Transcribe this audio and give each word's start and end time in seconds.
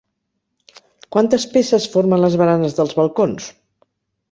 Quantes 1.15 1.45
peces 1.51 1.87
formen 1.97 2.25
les 2.25 2.39
baranes 2.43 2.77
dels 2.81 2.99
balcons? 3.03 3.53